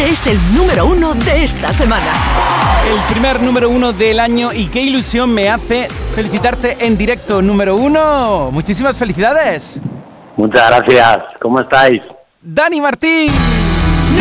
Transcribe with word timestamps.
este 0.00 0.12
es 0.12 0.26
el 0.28 0.54
número 0.56 0.86
uno 0.86 1.12
de 1.12 1.42
esta 1.42 1.74
semana. 1.74 2.06
El 2.86 2.98
primer 3.12 3.42
número 3.42 3.68
uno 3.68 3.92
del 3.92 4.18
año 4.18 4.50
y 4.50 4.68
qué 4.68 4.80
ilusión 4.80 5.30
me 5.30 5.50
hace 5.50 5.88
felicitarte 6.14 6.86
en 6.86 6.96
directo 6.96 7.42
número 7.42 7.76
uno. 7.76 8.50
Muchísimas 8.50 8.96
felicidades. 8.96 9.82
Muchas 10.36 10.70
gracias. 10.70 11.18
¿Cómo 11.42 11.60
estáis? 11.60 12.00
Dani 12.40 12.80
Martín. 12.80 13.30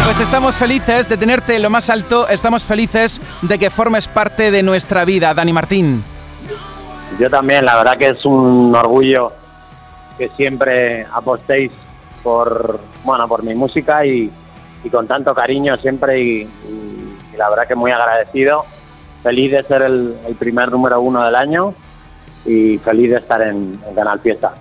Pues 0.04 0.20
estamos 0.20 0.55
felices 0.55 1.07
de 1.07 1.15
tenerte 1.15 1.55
en 1.55 1.62
lo 1.62 1.69
más 1.69 1.89
alto, 1.89 2.27
estamos 2.27 2.65
felices 2.65 3.21
de 3.41 3.57
que 3.57 3.69
formes 3.69 4.07
parte 4.07 4.51
de 4.51 4.63
nuestra 4.63 5.05
vida, 5.05 5.33
Dani 5.33 5.53
Martín. 5.53 6.03
Yo 7.19 7.29
también, 7.29 7.63
la 7.63 7.77
verdad 7.77 7.97
que 7.97 8.09
es 8.09 8.25
un 8.25 8.75
orgullo 8.75 9.31
que 10.17 10.27
siempre 10.29 11.05
apostéis 11.13 11.71
por, 12.21 12.79
bueno, 13.05 13.27
por 13.29 13.43
mi 13.43 13.55
música 13.55 14.05
y, 14.05 14.29
con 14.89 15.07
tanto 15.07 15.33
cariño 15.35 15.77
siempre 15.77 16.20
y, 16.20 16.49
la 17.38 17.49
verdad 17.49 17.67
que 17.67 17.75
muy 17.75 17.91
agradecido. 17.91 18.63
Feliz 19.23 19.51
de 19.51 19.63
ser 19.63 19.81
el, 19.81 20.15
primer 20.37 20.71
número 20.71 21.01
uno 21.01 21.23
del 21.23 21.35
año 21.35 21.73
y 22.45 22.77
feliz 22.77 23.11
de 23.11 23.17
estar 23.17 23.41
en 23.41 23.73
Canal 23.93 24.20
Fiesta 24.20 24.53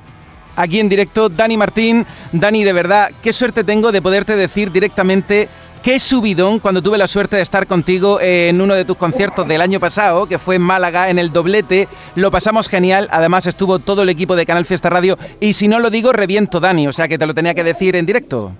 aquí 0.56 0.80
en 0.80 0.88
directo. 0.88 1.28
Dani 1.28 1.56
Martín, 1.56 2.04
Dani, 2.32 2.64
de 2.64 2.72
verdad, 2.72 3.10
qué 3.22 3.32
suerte 3.32 3.64
tengo 3.64 3.92
de 3.92 4.02
poderte 4.02 4.36
decir 4.36 4.72
directamente 4.72 5.48
qué 5.82 5.98
subidón 5.98 6.58
cuando 6.58 6.82
tuve 6.82 6.98
la 6.98 7.06
suerte 7.06 7.36
de 7.36 7.42
estar 7.42 7.66
contigo 7.66 8.20
en 8.20 8.60
uno 8.60 8.74
de 8.74 8.84
tus 8.84 8.96
conciertos 8.96 9.46
del 9.46 9.60
año 9.60 9.80
pasado, 9.80 10.26
que 10.26 10.38
fue 10.38 10.56
en 10.56 10.62
Málaga, 10.62 11.08
en 11.10 11.18
el 11.18 11.32
doblete. 11.32 11.88
Lo 12.16 12.30
pasamos 12.30 12.68
genial, 12.68 13.08
además 13.10 13.46
estuvo 13.46 13.78
todo 13.78 14.02
el 14.02 14.08
equipo 14.08 14.36
de 14.36 14.46
Canal 14.46 14.64
Fiesta 14.64 14.90
Radio 14.90 15.16
y 15.40 15.52
si 15.52 15.68
no 15.68 15.78
lo 15.78 15.90
digo, 15.90 16.12
reviento 16.12 16.60
Dani, 16.60 16.88
o 16.88 16.92
sea 16.92 17.08
que 17.08 17.18
te 17.18 17.26
lo 17.26 17.34
tenía 17.34 17.54
que 17.54 17.64
decir 17.64 17.96
en 17.96 18.06
directo. 18.06 18.52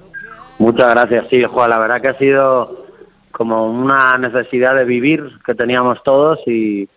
Muchas 0.59 0.91
gracias, 0.93 1.27
sí, 1.31 1.45
Juan, 1.45 1.71
la 1.71 1.79
verdad 1.79 2.01
que 2.01 2.09
ha 2.09 2.19
sido 2.19 2.87
como 3.31 3.67
una 3.67 4.19
necesidad 4.19 4.75
de 4.75 4.85
vivir 4.85 5.31
que 5.45 5.55
teníamos 5.55 6.03
todos 6.03 6.41
y, 6.47 6.89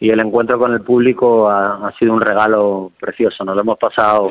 el 0.00 0.20
encuentro 0.20 0.58
con 0.58 0.72
el 0.72 0.80
público 0.80 1.50
ha, 1.50 1.92
sido 1.98 2.14
un 2.14 2.22
regalo 2.22 2.90
precioso. 2.98 3.44
Nos 3.44 3.54
lo 3.54 3.60
hemos 3.60 3.78
pasado 3.78 4.30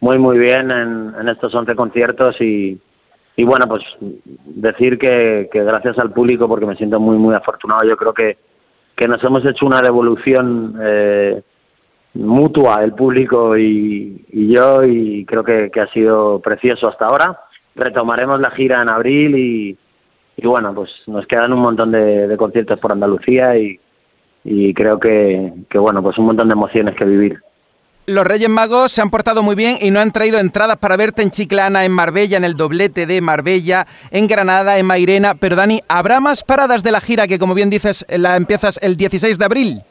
muy, 0.00 0.18
muy 0.18 0.38
bien 0.38 0.70
en, 0.70 1.28
estos 1.28 1.52
11 1.52 1.74
conciertos 1.74 2.40
y, 2.40 2.80
y 3.36 3.44
bueno, 3.44 3.66
pues 3.66 3.82
decir 4.44 4.96
que, 4.98 5.48
gracias 5.52 5.98
al 5.98 6.12
público, 6.12 6.46
porque 6.46 6.66
me 6.66 6.76
siento 6.76 7.00
muy, 7.00 7.16
muy 7.16 7.34
afortunado, 7.34 7.88
yo 7.88 7.96
creo 7.96 8.14
que, 8.14 8.38
que 8.96 9.08
nos 9.08 9.22
hemos 9.24 9.44
hecho 9.44 9.66
una 9.66 9.80
devolución 9.80 10.76
eh, 10.80 11.42
mutua, 12.14 12.82
el 12.82 12.94
público 12.94 13.56
y, 13.56 14.24
yo, 14.32 14.82
y 14.84 15.24
creo 15.24 15.44
que, 15.44 15.70
ha 15.80 15.92
sido 15.92 16.40
precioso 16.40 16.88
hasta 16.88 17.06
ahora. 17.06 17.38
Retomaremos 17.78 18.40
la 18.40 18.50
gira 18.50 18.82
en 18.82 18.88
abril 18.90 19.36
y, 19.36 19.78
y 20.36 20.46
bueno, 20.46 20.74
pues 20.74 20.90
nos 21.06 21.26
quedan 21.26 21.52
un 21.52 21.60
montón 21.60 21.92
de 21.92 22.36
conciertos 22.36 22.78
por 22.78 22.92
Andalucía 22.92 23.56
y, 23.56 23.80
y 24.50 24.72
creo 24.72 24.98
que, 24.98 25.52
bueno, 25.74 26.02
pues 26.02 26.16
un 26.18 26.26
montón 26.26 26.48
de 26.48 26.52
emociones 26.52 26.94
que 26.96 27.04
vivir. 27.04 27.38
Los 28.06 28.26
Reyes 28.26 28.48
Magos 28.48 28.92
se 28.92 29.02
han 29.02 29.10
portado 29.10 29.42
muy 29.42 29.54
bien 29.54 29.76
y 29.82 29.90
no 29.90 30.00
han 30.00 30.12
traído 30.12 30.38
entradas 30.38 30.78
para 30.78 30.96
verte 30.96 31.20
en 31.20 31.30
Chiclana, 31.30 31.84
en 31.84 31.92
Marbella, 31.92 32.38
en 32.38 32.44
el 32.44 32.54
doblete 32.54 33.04
de 33.04 33.20
Marbella, 33.20 33.86
en 34.10 34.26
Granada, 34.26 34.78
en 34.78 34.86
Mairena. 34.86 35.34
Pero 35.34 35.56
Dani, 35.56 35.82
¿habrá 35.88 36.18
más 36.20 36.42
paradas 36.42 36.82
de 36.82 36.92
la 36.92 37.02
gira 37.02 37.26
que, 37.26 37.38
como 37.38 37.52
bien 37.52 37.68
dices, 37.68 38.06
la 38.08 38.36
empiezas 38.36 38.80
el 38.82 38.96
16 38.96 39.38
de 39.38 39.44
abril? 39.44 39.82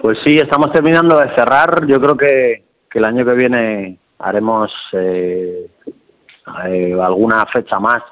Pues 0.00 0.18
sí, 0.24 0.38
estamos 0.38 0.72
terminando 0.72 1.18
de 1.18 1.34
cerrar. 1.34 1.86
Yo 1.86 2.00
creo 2.00 2.16
que, 2.16 2.64
el 2.94 3.04
año 3.04 3.24
que 3.24 3.32
viene 3.32 3.98
haremos 4.20 4.72
eh, 4.92 5.66
eh, 6.66 6.94
alguna 7.00 7.46
fecha 7.46 7.78
más 7.78 8.02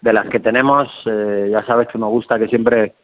de 0.00 0.12
las 0.12 0.28
que 0.28 0.40
tenemos. 0.40 0.88
Eh, 1.06 1.48
ya 1.50 1.64
sabes 1.64 1.88
que 1.88 1.98
me 1.98 2.06
gusta 2.06 2.38
que 2.38 2.48
siempre 2.48 2.94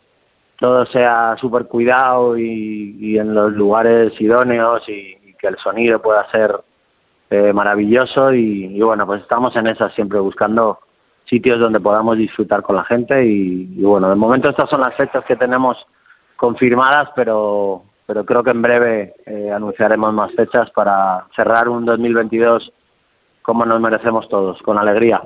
todo 0.59 0.87
sea 0.87 1.37
súper 1.39 1.67
cuidado 1.67 2.39
y, 2.39 3.19
en 3.19 3.35
los 3.35 3.53
lugares 3.53 4.19
idóneos 4.20 4.89
y, 4.89 5.35
que 5.39 5.48
el 5.48 5.58
sonido 5.58 6.01
pueda 6.01 6.30
ser 6.30 6.58
eh, 7.29 7.52
maravilloso 7.52 8.33
y, 8.33 8.80
bueno, 8.80 9.05
pues 9.05 9.20
estamos 9.20 9.55
en 9.57 9.67
esas 9.67 9.92
siempre 9.95 10.19
buscando 10.19 10.79
sitios 11.27 11.58
donde 11.58 11.81
podamos 11.81 12.17
disfrutar 12.17 12.63
con 12.63 12.77
la 12.77 12.85
gente 12.85 13.27
y, 13.27 13.83
bueno, 13.83 14.08
de 14.08 14.14
momento 14.14 14.48
estas 14.48 14.70
son 14.70 14.81
las 14.81 14.95
fechas 14.95 15.25
que 15.25 15.36
tenemos 15.36 15.77
confirmadas, 16.36 17.11
pero, 17.14 17.83
pero 18.07 18.25
creo 18.25 18.42
que 18.42 18.51
en 18.51 18.63
breve 18.63 19.14
anunciaremos 19.52 20.14
más 20.14 20.33
fechas 20.33 20.70
para 20.70 21.27
cerrar 21.35 21.69
un 21.69 21.85
2022 21.85 22.73
como 23.45 23.67
nos 23.67 23.79
merecemos 23.79 24.27
todos, 24.29 24.61
con 24.63 24.79
alegría. 24.79 25.21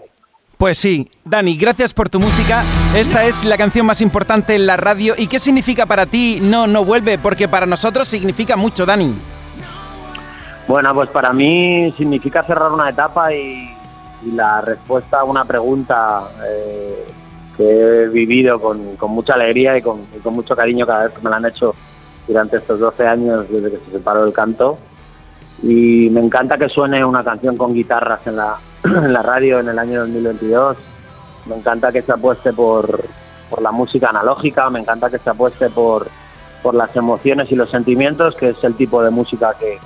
Pues 0.58 0.76
sí, 0.76 1.08
Dani, 1.24 1.56
gracias 1.56 1.94
por 1.94 2.08
tu 2.08 2.18
música. 2.18 2.62
Esta 2.96 3.22
es 3.22 3.44
la 3.44 3.56
canción 3.56 3.86
más 3.86 4.00
importante 4.00 4.56
en 4.56 4.66
la 4.66 4.76
radio. 4.76 5.14
¿Y 5.16 5.28
qué 5.28 5.38
significa 5.38 5.86
para 5.86 6.04
ti 6.04 6.40
No, 6.42 6.66
no 6.66 6.84
vuelve? 6.84 7.16
Porque 7.16 7.46
para 7.46 7.64
nosotros 7.64 8.08
significa 8.08 8.56
mucho, 8.56 8.84
Dani. 8.84 9.14
Bueno, 10.66 10.92
pues 10.94 11.10
para 11.10 11.32
mí 11.32 11.94
significa 11.96 12.42
cerrar 12.42 12.72
una 12.72 12.90
etapa 12.90 13.32
y, 13.32 13.72
la 14.34 14.60
respuesta 14.62 15.20
a 15.20 15.24
una 15.24 15.44
pregunta 15.44 16.28
eh, 16.44 17.06
que 17.56 17.70
he 17.70 18.08
vivido 18.08 18.58
con, 18.58 18.96
mucha 19.10 19.34
alegría 19.34 19.78
y 19.78 19.82
con, 19.82 20.06
mucho 20.24 20.56
cariño 20.56 20.84
cada 20.84 21.04
vez 21.04 21.12
que 21.12 21.22
me 21.22 21.30
la 21.30 21.36
han 21.36 21.46
hecho 21.46 21.72
durante 22.26 22.56
estos 22.56 22.80
12 22.80 23.06
años 23.06 23.48
desde 23.48 23.70
que 23.70 23.78
se 23.78 23.92
separó 23.92 24.26
el 24.26 24.32
canto. 24.32 24.76
Y 25.62 26.08
me 26.10 26.20
encanta 26.20 26.56
que 26.56 26.68
suene 26.68 27.04
una 27.04 27.24
canción 27.24 27.56
con 27.56 27.72
guitarras 27.72 28.26
en 28.26 28.36
la, 28.36 28.58
radio 29.22 29.60
en 29.60 29.68
el 29.68 29.78
año 29.78 30.00
2022. 30.00 30.76
Me 31.46 31.56
encanta 31.56 31.90
que 31.90 32.02
se 32.02 32.12
apueste 32.12 32.52
por, 32.52 33.00
por 33.50 33.62
la 33.62 33.72
música 33.72 34.08
analógica, 34.10 34.70
me 34.70 34.80
encanta 34.80 35.10
que 35.10 35.18
se 35.18 35.30
apueste 35.30 35.70
por, 35.70 36.06
por 36.62 36.74
las 36.74 36.94
emociones 36.94 37.50
y 37.50 37.56
los 37.56 37.70
sentimientos, 37.70 38.36
que 38.36 38.50
es 38.50 38.62
el 38.64 38.74
tipo 38.74 39.02
de 39.02 39.10
música 39.10 39.54
que, 39.58 39.78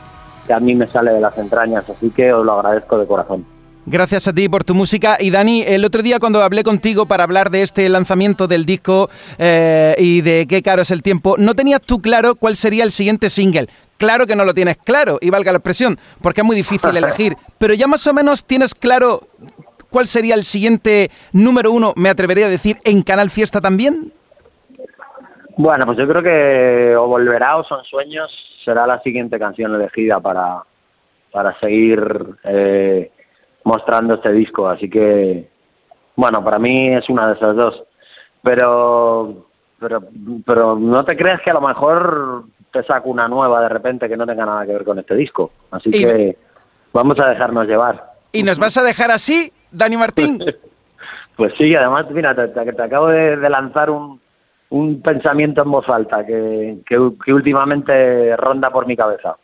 que 0.46 0.52
a 0.52 0.60
mí 0.60 0.74
me 0.74 0.86
sale 0.86 1.12
de 1.12 1.20
las 1.20 1.36
entrañas. 1.38 1.88
Así 1.88 2.10
que 2.10 2.32
os 2.32 2.44
lo 2.44 2.52
agradezco 2.52 2.98
de 2.98 3.06
corazón. 3.06 3.46
Gracias 3.84 4.28
a 4.28 4.32
ti 4.32 4.48
por 4.48 4.62
tu 4.62 4.74
música. 4.74 5.16
Y 5.18 5.30
Dani, 5.30 5.62
el 5.62 5.84
otro 5.84 6.02
día 6.02 6.20
cuando 6.20 6.42
hablé 6.42 6.62
contigo 6.62 7.06
para 7.06 7.24
hablar 7.24 7.50
de 7.50 7.62
este 7.62 7.88
lanzamiento 7.88 8.46
del 8.46 8.64
disco 8.64 9.10
eh, 9.38 9.96
y 9.98 10.20
de 10.20 10.46
qué 10.48 10.62
caro 10.62 10.82
es 10.82 10.90
el 10.92 11.02
tiempo, 11.02 11.34
no 11.36 11.54
tenías 11.54 11.80
tú 11.80 12.00
claro 12.00 12.36
cuál 12.36 12.54
sería 12.54 12.84
el 12.84 12.92
siguiente 12.92 13.28
single. 13.28 13.68
Claro 13.98 14.26
que 14.26 14.36
no 14.36 14.44
lo 14.44 14.54
tienes 14.54 14.78
claro, 14.78 15.18
y 15.20 15.30
valga 15.30 15.52
la 15.52 15.58
expresión, 15.58 15.96
porque 16.20 16.40
es 16.40 16.44
muy 16.44 16.56
difícil 16.56 16.96
elegir. 16.96 17.36
Pero 17.58 17.74
ya 17.74 17.86
más 17.86 18.04
o 18.06 18.14
menos 18.14 18.44
tienes 18.44 18.74
claro 18.74 19.28
cuál 19.90 20.06
sería 20.06 20.34
el 20.34 20.44
siguiente 20.44 21.10
número 21.32 21.70
uno, 21.70 21.92
me 21.96 22.08
atrevería 22.08 22.46
a 22.46 22.48
decir, 22.48 22.78
en 22.84 23.02
Canal 23.02 23.30
Fiesta 23.30 23.60
también. 23.60 24.12
Bueno, 25.56 25.86
pues 25.86 25.98
yo 25.98 26.08
creo 26.08 26.22
que 26.22 26.96
O 26.96 27.06
Volverá 27.06 27.56
o 27.58 27.64
Son 27.64 27.84
Sueños 27.84 28.32
será 28.64 28.86
la 28.86 29.00
siguiente 29.02 29.38
canción 29.38 29.74
elegida 29.74 30.18
para, 30.18 30.62
para 31.30 31.58
seguir 31.60 32.00
eh, 32.44 33.10
mostrando 33.64 34.14
este 34.14 34.32
disco, 34.32 34.68
así 34.68 34.88
que 34.88 35.48
bueno, 36.16 36.44
para 36.44 36.58
mí 36.58 36.94
es 36.94 37.08
una 37.08 37.28
de 37.28 37.34
esas 37.34 37.56
dos. 37.56 37.82
Pero 38.42 39.46
pero 39.78 40.02
pero 40.44 40.76
no 40.76 41.04
te 41.04 41.16
creas 41.16 41.40
que 41.42 41.50
a 41.50 41.54
lo 41.54 41.60
mejor 41.60 42.44
te 42.72 42.82
saco 42.84 43.10
una 43.10 43.28
nueva 43.28 43.60
de 43.62 43.68
repente 43.68 44.08
que 44.08 44.16
no 44.16 44.26
tenga 44.26 44.46
nada 44.46 44.66
que 44.66 44.72
ver 44.72 44.84
con 44.84 44.98
este 44.98 45.14
disco. 45.14 45.52
Así 45.70 45.90
que 45.90 46.36
vamos 46.92 47.20
a 47.20 47.28
dejarnos 47.28 47.66
llevar. 47.66 48.12
¿Y 48.32 48.42
nos 48.42 48.58
vas 48.58 48.76
a 48.78 48.82
dejar 48.82 49.10
así, 49.10 49.52
Dani 49.70 49.96
Martín? 49.96 50.42
pues 51.36 51.52
sí, 51.58 51.74
además, 51.74 52.06
mira, 52.10 52.34
te, 52.34 52.48
te, 52.48 52.82
acabo 52.82 53.08
de, 53.08 53.36
lanzar 53.48 53.90
un, 53.90 54.20
un 54.70 55.02
pensamiento 55.02 55.62
en 55.62 55.70
voz 55.70 55.88
alta 55.88 56.24
que, 56.24 56.78
que 56.86 57.32
últimamente 57.32 58.34
ronda 58.36 58.70
por 58.70 58.86
mi 58.86 58.96
cabeza. 58.96 59.36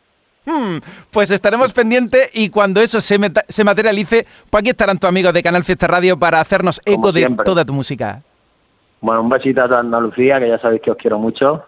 Hmm, 0.45 0.77
pues 1.11 1.31
estaremos 1.31 1.73
pendientes 1.73 2.29
y 2.33 2.49
cuando 2.49 2.81
eso 2.81 3.01
se, 3.01 3.19
se 3.47 3.63
materialice, 3.63 4.25
pues 4.49 4.61
aquí 4.61 4.69
estarán 4.69 4.97
tus 4.97 5.09
amigos 5.09 5.33
de 5.33 5.43
Canal 5.43 5.63
Fiesta 5.63 5.87
Radio 5.87 6.17
para 6.17 6.39
hacernos 6.39 6.81
eco 6.85 7.11
de 7.11 7.27
toda 7.45 7.65
tu 7.65 7.73
música. 7.73 8.21
Bueno, 9.01 9.21
un 9.21 9.29
besito 9.29 9.61
a 9.61 9.67
toda 9.67 9.79
Andalucía, 9.79 10.39
que 10.39 10.49
ya 10.49 10.59
sabéis 10.59 10.81
que 10.81 10.91
os 10.91 10.97
quiero 10.97 11.19
mucho. 11.19 11.65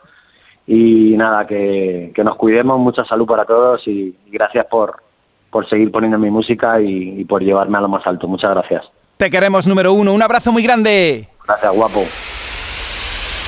Y 0.68 1.16
nada, 1.18 1.46
que, 1.48 2.14
nos 2.24 2.36
cuidemos, 2.36 2.80
mucha 2.80 3.04
salud 3.06 3.26
para 3.26 3.46
todos 3.46 3.86
y, 3.88 4.16
gracias 4.28 4.66
por, 4.68 5.02
por 5.50 5.68
seguir 5.70 5.92
poniendo 5.92 6.18
mi 6.18 6.30
música 6.30 6.82
y, 6.82 7.20
y 7.20 7.26
por 7.26 7.42
llevarme 7.42 7.78
a 7.78 7.82
lo 7.82 7.90
más 7.90 8.06
alto. 8.06 8.28
Muchas 8.28 8.52
gracias. 8.52 8.86
Te 9.18 9.30
queremos, 9.30 9.68
número 9.68 9.94
uno. 9.94 10.14
Un 10.14 10.22
abrazo 10.22 10.52
muy 10.52 10.64
grande. 10.64 11.28
Gracias, 11.46 11.74
guapo. 11.74 12.04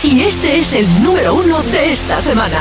Y 0.04 0.22
este 0.22 0.58
es 0.58 0.76
el 0.76 1.04
número 1.04 1.34
uno 1.36 1.62
de 1.72 1.92
esta 1.92 2.20
semana. 2.20 2.60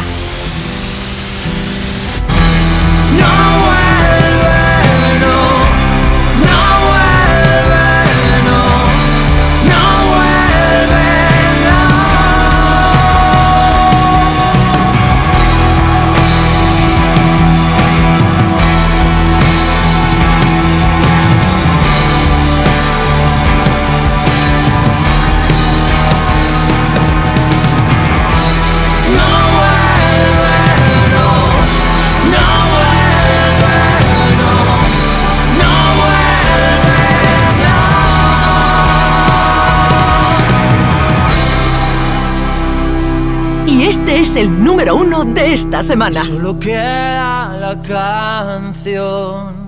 Y 43.66 43.84
este 43.84 44.20
es 44.20 44.36
el 44.36 44.62
número 44.62 44.96
uno 44.96 45.24
de 45.24 45.54
esta 45.54 45.82
semana. 45.82 46.24
Solo 46.24 46.58
queda 46.58 47.56
la 47.58 47.80
canción 47.82 49.61